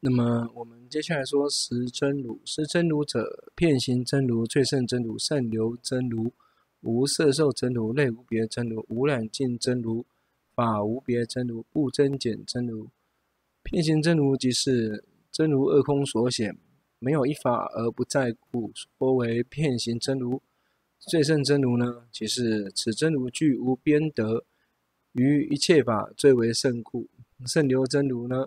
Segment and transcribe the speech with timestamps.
[0.00, 6.32] 那么我们接下来说实真如，实真如者，遍行真如、最胜真如、胜流真如、
[6.82, 10.06] 无色受真如、类无别真如、无染净真如、
[10.54, 12.88] 法无别真如、不增减真如。
[13.64, 16.56] 遍行真如即是真如二空所显，
[17.00, 20.40] 没有一法而不在故，说为遍行真如。
[21.00, 24.44] 最胜真如呢，即是此真如具无边德，
[25.12, 27.08] 于一切法最为胜故。
[27.46, 28.46] 胜流真如呢，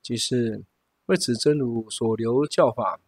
[0.00, 0.62] 即是。
[1.12, 2.98] 为此真如所流教法，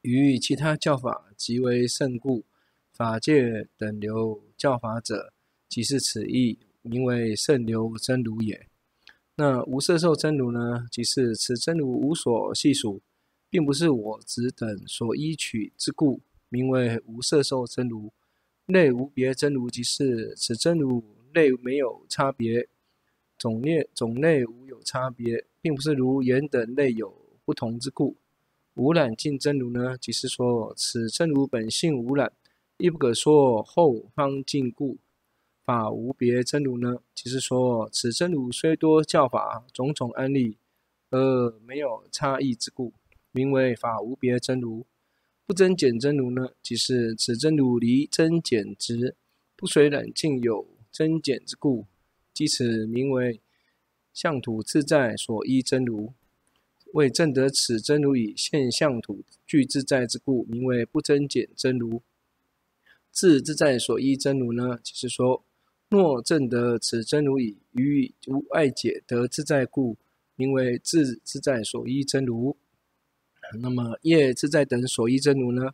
[0.00, 2.44] 与其他教法极为胜故，
[2.92, 5.32] 法界等流教法者，
[5.68, 8.66] 即是此意，名为胜流真如也。
[9.36, 13.00] 那无色受真如呢，即是此真如无所系属，
[13.48, 18.12] 并不是我执等所依取之故，名为无色受真如。
[18.66, 22.66] 类无别真如，即是此真如类没有差别，
[23.38, 25.44] 种类种类无有差别。
[25.62, 28.16] 并不是如眼等类有不同之故，
[28.74, 32.32] 无染净真如呢，即是说此真如本性无染，
[32.78, 34.98] 亦不可说后方净故。
[35.64, 40.56] 法无别真如呢，即是说此真如虽多教法种种安立，
[41.10, 42.92] 而没有差异之故，
[43.30, 44.84] 名为法无别真如。
[45.46, 49.14] 不增减真如呢，即是此真如离增减执，
[49.54, 51.86] 不随染净有增减之故，
[52.34, 53.40] 即此名为。
[54.12, 56.12] 相土自在所依真如，
[56.92, 62.02] 为证得此真如以现相土具自在之故，名为不增减真如。
[63.10, 65.44] 自自在所依真如呢，就是说，
[65.88, 69.96] 若证得此真如以于无碍解得自在故，
[70.36, 72.56] 名为自自在所依真如。
[73.60, 75.72] 那么业自在等所依真如呢，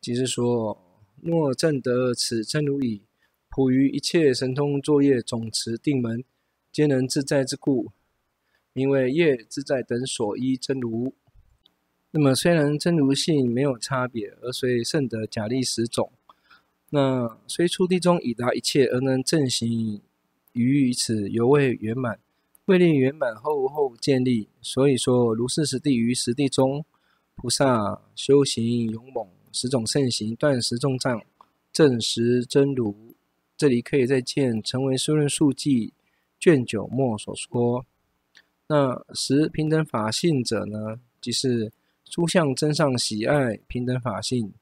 [0.00, 0.76] 即是说，
[1.20, 3.02] 若证得此真如以
[3.50, 6.24] 普于一切神通作业总持定门。
[6.78, 7.90] 皆能自在之故，
[8.72, 11.12] 名为业自在等所依真如。
[12.12, 16.12] 那么虽然真如性没有差别，而随胜得假立十种，
[16.90, 20.00] 那虽出地中已达一切，而能正行
[20.52, 22.20] 于此犹未圆满。
[22.66, 26.84] 未令圆满后后建立，所以说如是十地于十地中，
[27.34, 31.20] 菩萨修行勇猛，十种盛行断十重障，
[31.72, 33.16] 证实真如。
[33.56, 35.92] 这里可以再见成唯识论述记。
[36.38, 37.84] 卷九末所说，
[38.68, 41.72] 那十平等法性者呢，即是
[42.04, 44.52] 诸相真上喜爱平等法性。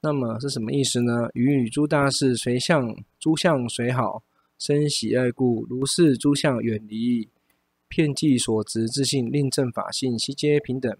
[0.00, 1.28] 那么是什么意思呢？
[1.34, 4.22] 与与诸大士随相诸相随好
[4.58, 7.28] 生喜爱故，如是诸相远离
[7.88, 10.96] 遍计所执自性，令正法性悉皆平等。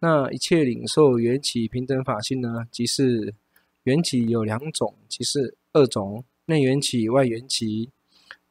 [0.00, 3.34] 那一切领受缘起平等法性呢，即是
[3.82, 7.90] 缘起有两种，即是二种内缘起外缘起。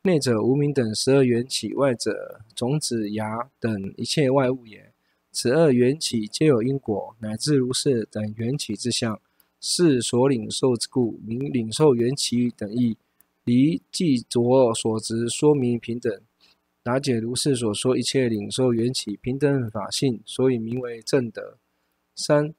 [0.04, 4.94] 内者无明等十二缘起，外者种子芽等一切外物也。
[5.30, 9.20] 此二缘起皆有因果，乃至如是等缘起之相，
[9.60, 12.98] 是所领受之故，名领受缘起等义。
[13.44, 16.22] 离即着所执说明平等，
[16.82, 21.58] 达解如是所说一切领受缘起平等法性，所以名为正德。
[22.16, 22.54] 三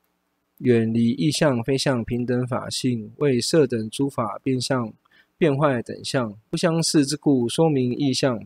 [0.58, 4.92] 远离异相非相平等法性，为色等诸法变相。
[5.40, 8.38] 变坏等相不相似之故，说明异相；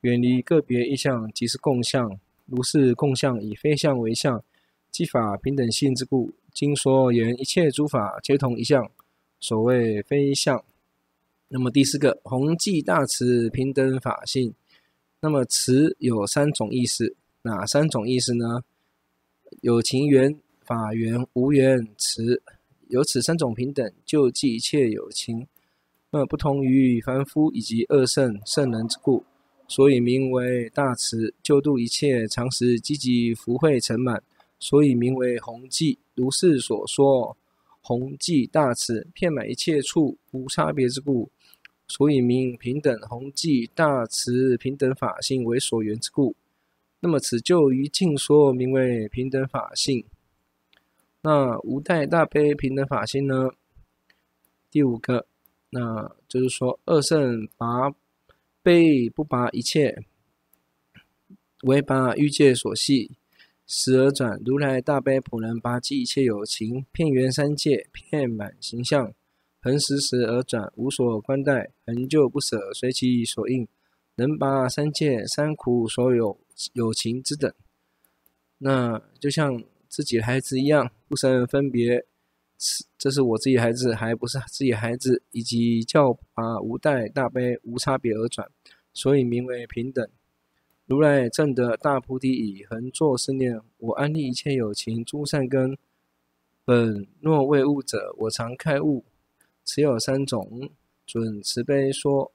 [0.00, 2.18] 远离个别异相，即是共相。
[2.46, 4.42] 如是共相以非相为相，
[4.90, 6.32] 即法平等性之故。
[6.54, 8.90] 经说言一切诸法皆同一相，
[9.40, 10.64] 所谓非相。
[11.48, 14.54] 那么第四个弘济大慈平等法性。
[15.20, 18.62] 那么慈有三种意思，哪三种意思呢？
[19.60, 22.42] 有情缘、法缘、无缘慈。
[22.88, 25.46] 有此三种平等，救济一切有情。
[26.14, 29.24] 那不同于凡夫以及二圣圣人之故，
[29.66, 34.22] 所以名为大慈，救度一切常时积极福慧成满，
[34.58, 35.98] 所以名为弘济。
[36.14, 37.34] 如是所说，
[37.80, 41.30] 弘济大慈，遍满一切处无差别之故，
[41.88, 46.36] 所以名平等弘济大慈平等法性为所缘之故。
[47.00, 50.04] 那么此就于净说名为平等法性。
[51.22, 53.52] 那无怠大悲平等法性呢？
[54.70, 55.26] 第五个。
[55.74, 57.94] 那就是说，二圣拔
[58.62, 60.04] 悲不拔一切，
[61.62, 63.12] 唯拔欲界所系，
[63.66, 69.14] 时而转如来大悲普能拔济一切有情，遍圆三界，遍满形象，
[69.62, 73.66] 恒时时而转，无所关待，恒旧不舍，随其所应，
[74.16, 76.38] 能拔三界三苦所有
[76.74, 77.50] 有情之等。
[78.58, 82.04] 那就像自己的孩子一样，不生分别。
[82.98, 88.48] 这是我自己孩子，还不是自己孩子，以及教法无代大悲无差别而转，
[88.92, 90.08] 所以名为平等。
[90.86, 95.76] 如来正得大菩提以，恒作是念：我安立一切有情诸善根，
[96.64, 99.04] 本若为物者，我常开悟。
[99.64, 100.70] 此有三种，
[101.06, 102.32] 准慈悲说，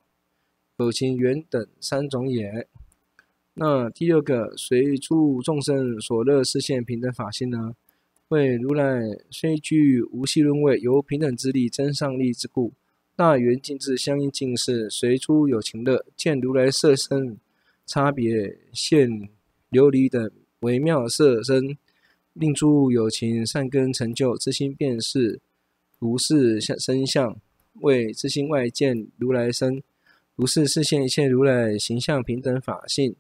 [0.78, 2.68] 有情缘等三种也。
[3.54, 7.76] 那第六个，随诸众生所乐示现平等法性呢？
[8.30, 9.02] 为如来
[9.32, 12.74] 虽具无系论位，由平等之力增上力之故，
[13.16, 17.38] 大圆净智相应尽是，随诸有情乐，见如来色身
[17.86, 19.10] 差别现
[19.72, 20.30] 琉璃等
[20.60, 21.78] 微妙色身，
[22.34, 25.40] 令诸有情善根成就，之心便是
[25.98, 27.40] 如是身相，
[27.76, 29.82] 为自心外见如来身，
[30.36, 33.16] 如是示现一切如来形象平等法性。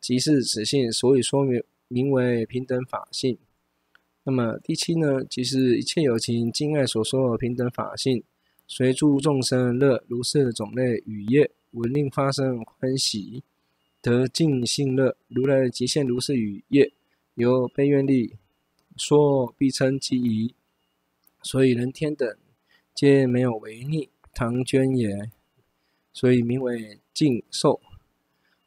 [0.00, 3.38] 即是此性，所以说明名为平等法性。
[4.28, 8.22] 那么第七呢，即是一切有情敬爱所说平等法性，
[8.66, 13.42] 随诸众生乐如是种类与业，闻令发生欢喜，
[14.02, 15.16] 得尽信乐。
[15.28, 16.92] 如来即现如是与业，
[17.36, 18.34] 由悲愿力
[18.98, 20.54] 说，必称其宜。
[21.42, 22.28] 所以人天等
[22.94, 25.30] 皆没有违逆，唐捐也。
[26.12, 27.80] 所以名为尽受。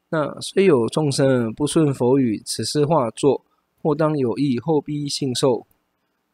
[0.10, 3.46] 那虽有众生不顺佛语，此事化作，
[3.82, 5.66] 或当有意后逼信受，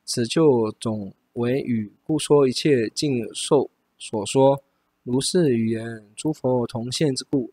[0.04, 4.62] 此就总为语，故说一切尽受所说，
[5.04, 7.52] 如是语言，诸佛同现之故，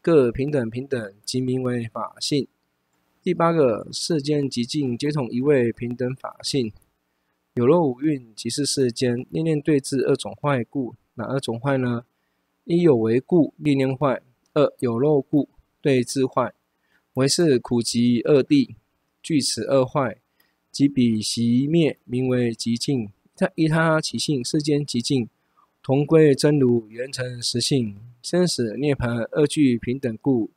[0.00, 2.46] 各平等平等，即名为法性。
[3.22, 6.72] 第八个，世间极尽皆统一位平等法性。
[7.54, 12.04] 有漏五蕴，即是世间念念对治二种坏故，哪二种坏呢？
[12.64, 14.22] 一有为故，念念坏。
[14.54, 15.48] 二有漏故，
[15.80, 16.52] 对治坏，
[17.14, 18.74] 唯是苦集二谛，
[19.22, 20.18] 具此二坏，
[20.70, 23.08] 即彼习灭，名为极尽。
[23.36, 25.28] 他依他起性，世间极尽，
[25.82, 30.50] 同归真如，圆成实性，生死涅槃二俱平等故，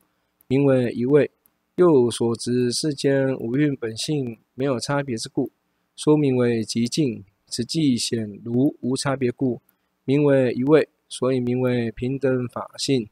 [0.48, 1.30] 名为一味。
[1.76, 5.50] 又所执世间五蕴本性没有差别之故，
[5.94, 7.24] 说名为极尽。
[7.48, 9.60] 此即显如无差别故，
[10.04, 13.08] 名为一味，所以名为平等法性。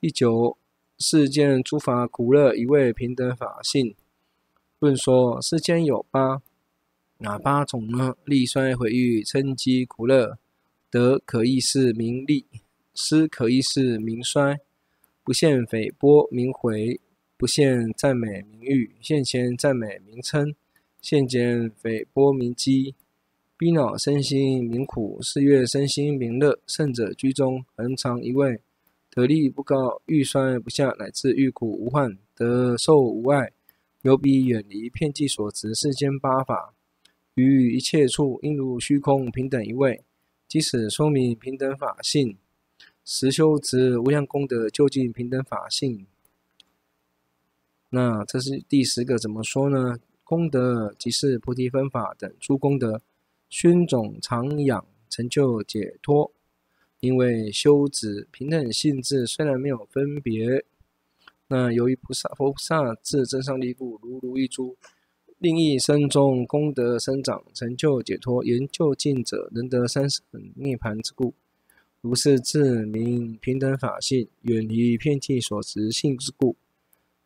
[0.00, 0.56] 第九，
[0.98, 3.94] 世间诸法苦乐，一味平等法性。
[4.80, 6.40] 论说世间有八，
[7.18, 8.16] 哪八种呢？
[8.24, 10.38] 利衰毁誉嗔讥苦乐，
[10.90, 12.46] 得可意是名利，
[12.94, 14.58] 失可意是名衰，
[15.22, 16.98] 不现诽波名毁，
[17.36, 20.54] 不现赞美名誉，现前赞美名称，
[21.02, 22.94] 现前诽波名讥，
[23.58, 26.58] 逼恼身心名苦，是悦身心名乐。
[26.66, 28.58] 圣者居中，恒常一味。
[29.10, 33.52] 得利不高，欲衰不下，乃至欲苦无患，得受无碍，
[34.02, 36.74] 由彼远离片计所执世间八法，
[37.34, 40.02] 于一切处应如虚空平等一味，
[40.48, 42.38] 即此说明平等法性。
[43.04, 46.06] 实修持无量功德，究竟平等法性。
[47.90, 49.98] 那这是第十个，怎么说呢？
[50.22, 53.02] 功德即是菩提分法等诸功德，
[53.48, 56.32] 熏种常养，成就解脱。
[57.00, 60.64] 因为修止平等性质虽然没有分别，
[61.52, 64.76] 那由于菩萨佛菩萨自真上力故，如如一珠，
[65.38, 70.22] 令一生中功德生长，成就解脱，言究竟者能得三乘
[70.54, 71.34] 涅槃之故，
[72.00, 76.54] 如是自名平等法性，远离偏计所执性之故。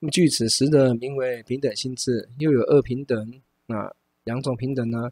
[0.01, 3.95] 那么据此实的名为平等性质，又有二平等，那
[4.25, 5.11] 两种平等呢？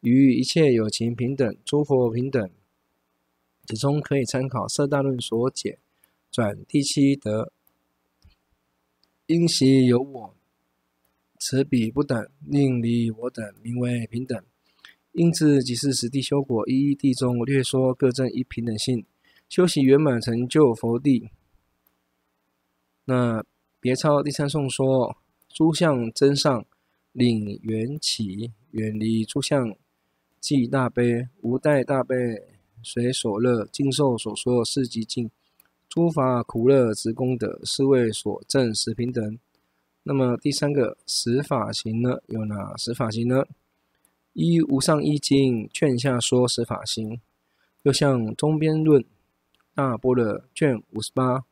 [0.00, 2.50] 于一切有情平等，诸佛平等。
[3.66, 5.78] 此中可以参考《色大论》所解，
[6.30, 7.52] 转第七德，
[9.26, 10.36] 因习有我，
[11.38, 14.40] 此彼不等，令离我等，名为平等。
[15.10, 19.04] 因此即是实地修果，一一地中略说各证一平等性，
[19.48, 21.30] 修习圆满成就佛地。
[23.06, 23.44] 那
[23.80, 25.16] 别抄第三颂说，
[25.48, 26.64] 诸相真上，
[27.12, 29.76] 领缘起，远离诸相，
[30.38, 32.16] 即大悲，无待大悲。
[32.82, 35.28] 随所乐，尽受所说，是极尽。
[35.96, 39.38] 诸法苦乐之功德，是为所证十平等。
[40.02, 42.18] 那么第三个十法行呢？
[42.26, 43.46] 有哪十法行呢？
[44.34, 47.18] 一无上一经卷下说十法行，
[47.84, 49.02] 又向中边论
[49.74, 51.46] 大波的卷五十八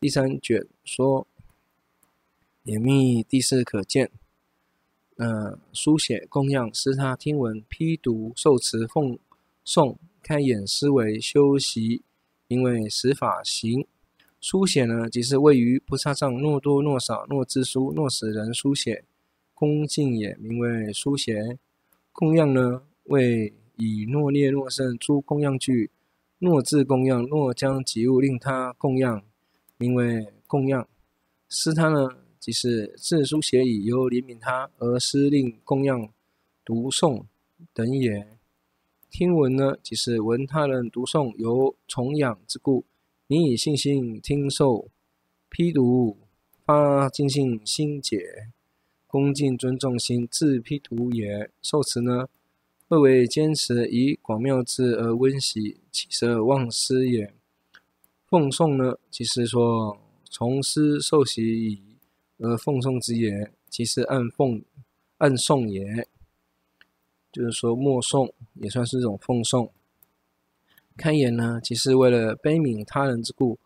[0.00, 1.28] 第三卷说，
[2.64, 4.10] 严密第四可见。
[5.18, 9.16] 呃，书写供养施他听闻批读受持奉
[9.64, 9.96] 诵。
[10.20, 12.02] 开眼思维修习，
[12.46, 13.86] 名为十法行。
[14.40, 19.04] 书写呢，即是位于菩萨上，若多若少，若自书，若使人书写，
[19.54, 21.58] 恭敬也，名为书写。
[22.12, 25.90] 供养呢，为以若劣若胜诸供养具，
[26.38, 29.22] 若自供养，若将及物令他供养，
[29.78, 30.86] 名为供养。
[31.48, 36.08] 施他呢，即是自书写以由怜悯他而施令供养、
[36.62, 37.24] 读诵
[37.72, 38.33] 等也。
[39.16, 42.84] 听闻呢，即是闻他人读诵由崇仰之故，
[43.28, 44.90] 你以信心听受、
[45.48, 46.18] 批读，
[46.64, 48.18] 发敬信心解，
[49.06, 51.48] 恭敬尊重心自批读也。
[51.62, 52.26] 受持呢，
[52.88, 57.32] 谓为坚持以广妙智而温习，起舍忘失也。
[58.26, 59.96] 奉诵呢，即是说
[60.28, 61.80] 从师受习以
[62.38, 64.64] 而奉诵之也，即是暗奉
[65.18, 66.08] 暗诵也。
[67.34, 69.68] 就是说默诵也算是一种奉诵。
[70.96, 73.58] 开言呢，即是为了悲悯他人之故，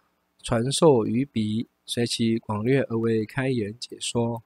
[0.42, 4.42] 传授于彼，随其广略而为开言解说。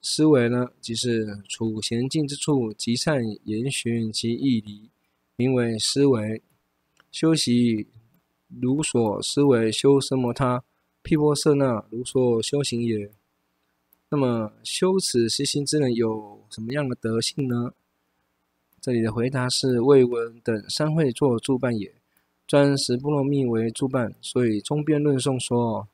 [0.00, 4.88] 思维呢，即是处闲静之处，极善言寻其义理，
[5.34, 6.40] 名为思维。
[7.10, 7.88] 修习。
[8.60, 10.62] 如所思维修奢摩他
[11.02, 13.10] 毗婆舍那如所修行也。
[14.08, 17.72] 那么修此实行之人有什么样的德性呢？
[18.86, 21.92] 这里的回答是：为闻等三会作助伴也，
[22.46, 25.88] 专十波罗蜜为助伴，所以中边论颂说，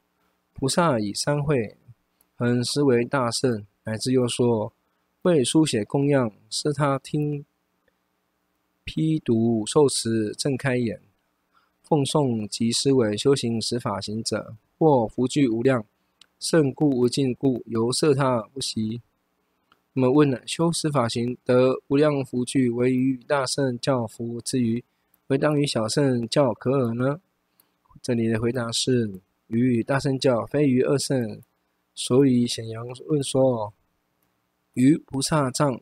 [0.53, 1.79] 菩萨以三会
[2.37, 4.75] 恒思为大圣，乃至又说
[5.23, 7.47] 为书写供养，是他听
[8.85, 11.01] 批读受持正开眼。
[11.83, 15.87] 奉诵及思维修行十法行者，或福聚无量，
[16.39, 19.01] 胜故无尽故，由摄他不息。
[19.95, 24.83] 那么问了：修十法行得无量福聚，唯于大圣教福之余，
[25.27, 27.21] 唯当于小圣教可尔呢？
[28.01, 31.43] 这里的回答是：于大圣教非于二圣，
[31.95, 33.75] 所以显扬论说，
[34.73, 35.79] 于菩萨藏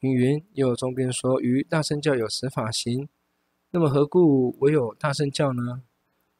[0.00, 0.44] 云云。
[0.54, 3.08] 又中边说，于大圣教有十法行。
[3.70, 5.84] 那么何故唯有大圣教呢？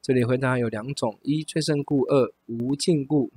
[0.02, 3.30] 这里回答有两种：一最胜故，二无尽故。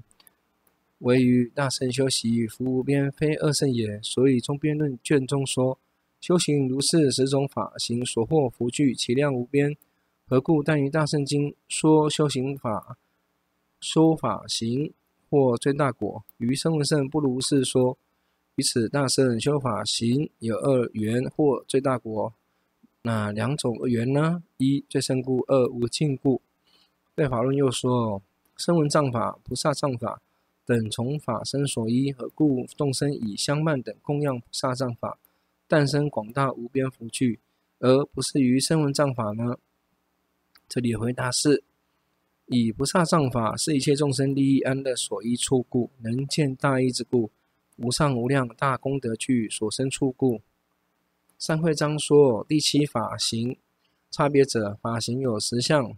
[1.04, 4.00] 唯于大圣修习福无边，非二圣也。
[4.02, 5.78] 所以中边论卷中说，
[6.22, 9.76] 修行如是十种法行所获福聚，其量无边。
[10.26, 12.98] 何故但于大圣经说修行法
[13.82, 14.94] 说法行
[15.30, 17.98] 获最大果，于声闻圣不如是说。
[18.56, 22.34] 于此大圣修法行有二缘获最大果。
[23.02, 24.42] 那两种缘呢？
[24.58, 26.42] 一最胜故，二无尽故。
[27.14, 28.22] 对法论又说：
[28.56, 30.22] 声闻藏法、菩萨藏法
[30.66, 35.20] 等从法身所依，和故众生以相曼等供养菩萨藏法，
[35.68, 37.40] 诞生广大无边福聚，
[37.80, 39.58] 而不是于声闻藏法呢？
[40.70, 41.64] 这里回答是：
[42.46, 47.30] 以菩萨藏法是一切众生利益安乐所依处故，能见大义之故，
[47.76, 50.42] 无上无量大功德具所生处故。
[51.38, 53.58] 三会章说第七法行
[54.10, 55.98] 差别者，法行有十项。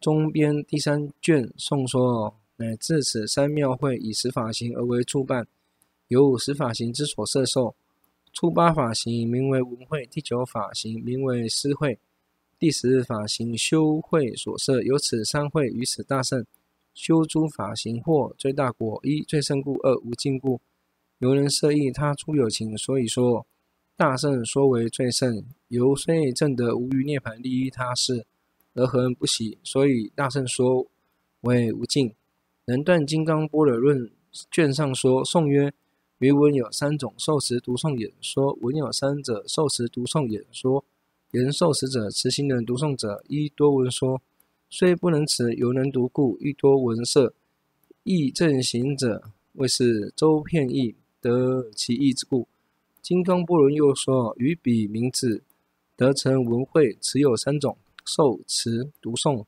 [0.00, 5.48] 中边第三卷颂说，乃至此三妙会以十法行而为助伴，
[6.08, 7.74] 由十法行之所摄受。
[8.34, 11.98] 初八法行名为文会，第九法行名为思会，
[12.58, 14.82] 第十法行修会所摄。
[14.82, 16.44] 由此三会于此大圣
[16.92, 19.00] 修诸法行获最大果。
[19.04, 20.60] 一最胜故，二无尽故。
[21.20, 23.46] 由人设意他诸有情，所以说。
[23.96, 28.24] 大圣说为最胜，由虽证得无余涅槃利于他事，
[28.72, 30.86] 而恒不喜，所以大圣说
[31.42, 32.14] 为无尽。
[32.70, 34.08] 能断金刚般若论
[34.48, 35.72] 卷上说，宋曰：
[36.18, 40.84] 于闻有三种受持读诵演说，闻有三者受持读诵演说，
[41.32, 44.22] 言受持者持行人读诵者，一多闻说，
[44.68, 47.34] 虽不能持，犹能读故，亦多闻摄，
[48.04, 49.20] 亦正行者，
[49.54, 52.46] 谓是周遍义，得其义之故。
[53.02, 55.42] 金刚般若又说：于彼名字
[55.96, 59.44] 得成文会，持有三种受持读诵，